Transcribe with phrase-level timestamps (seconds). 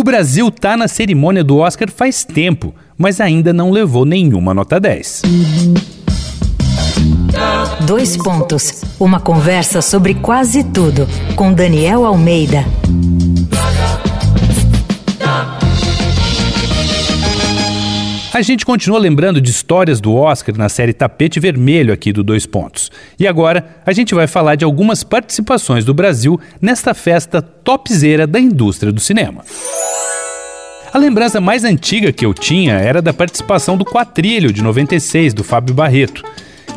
[0.00, 4.80] O Brasil tá na cerimônia do Oscar faz tempo, mas ainda não levou nenhuma nota
[4.80, 5.20] 10.
[7.86, 8.82] Dois pontos.
[8.98, 12.64] Uma conversa sobre quase tudo com Daniel Almeida.
[18.32, 22.46] A gente continua lembrando de histórias do Oscar na série Tapete Vermelho aqui do Dois
[22.46, 22.90] Pontos.
[23.18, 28.40] E agora a gente vai falar de algumas participações do Brasil nesta festa topzeira da
[28.40, 29.44] indústria do cinema.
[30.92, 35.44] A lembrança mais antiga que eu tinha era da participação do Quatrilho de 96 do
[35.44, 36.24] Fábio Barreto,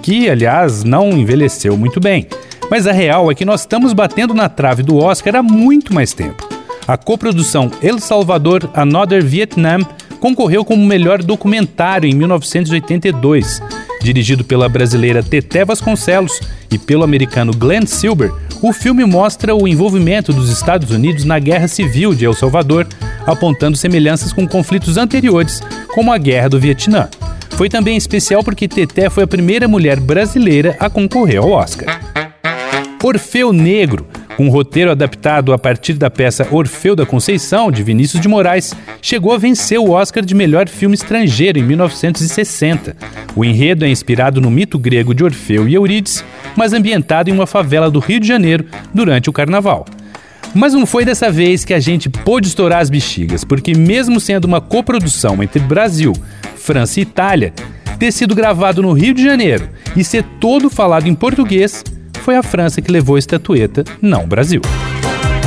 [0.03, 2.27] que aliás não envelheceu muito bem.
[2.69, 6.13] Mas a real é que nós estamos batendo na trave do Oscar há muito mais
[6.13, 6.47] tempo.
[6.87, 9.79] A coprodução El Salvador Another Vietnam
[10.19, 13.61] concorreu como melhor documentário em 1982.
[14.03, 20.33] Dirigido pela brasileira Teté Vasconcelos e pelo americano Glenn Silber, o filme mostra o envolvimento
[20.33, 22.85] dos Estados Unidos na Guerra Civil de El Salvador,
[23.25, 25.61] apontando semelhanças com conflitos anteriores,
[25.95, 27.07] como a Guerra do Vietnã.
[27.51, 31.97] Foi também especial porque Teté foi a primeira mulher brasileira a concorrer ao Oscar.
[33.01, 34.05] Orfeu Negro
[34.39, 39.31] um roteiro adaptado a partir da peça Orfeu da Conceição, de Vinícius de Moraes, chegou
[39.33, 42.95] a vencer o Oscar de melhor filme estrangeiro em 1960.
[43.35, 46.23] O enredo é inspirado no mito grego de Orfeu e Eurídice,
[46.55, 49.85] mas ambientado em uma favela do Rio de Janeiro durante o carnaval.
[50.53, 54.45] Mas não foi dessa vez que a gente pôde estourar as bexigas, porque, mesmo sendo
[54.45, 56.13] uma coprodução entre Brasil,
[56.55, 57.53] França e Itália,
[57.97, 61.83] ter sido gravado no Rio de Janeiro e ser todo falado em português
[62.21, 64.61] foi a França que levou a estatueta, não o Brasil.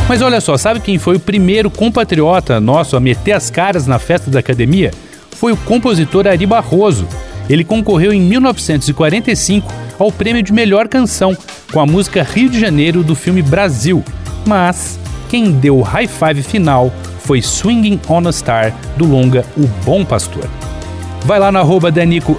[0.09, 3.98] Mas olha só, sabe quem foi o primeiro compatriota nosso a meter as caras na
[3.98, 4.93] festa da academia?
[5.33, 7.06] Foi o compositor Ari Barroso.
[7.48, 11.36] Ele concorreu em 1945 ao prêmio de melhor canção
[11.72, 14.05] com a música Rio de Janeiro do filme Brasil.
[14.47, 19.66] Mas quem deu o high five final foi Swinging on a Star do longa O
[19.84, 20.48] Bom Pastor.
[21.25, 22.38] Vai lá no arroba Danico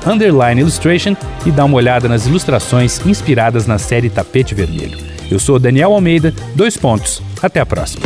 [0.58, 1.16] Illustration
[1.46, 4.98] e dá uma olhada nas ilustrações inspiradas na série Tapete Vermelho.
[5.30, 7.22] Eu sou Daniel Almeida, dois pontos.
[7.42, 8.06] Até a próxima.